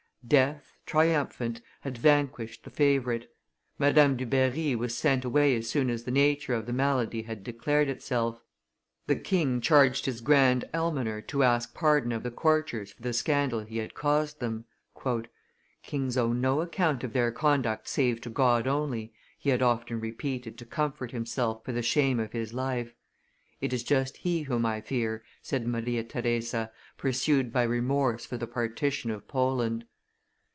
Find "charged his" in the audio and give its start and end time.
9.61-10.21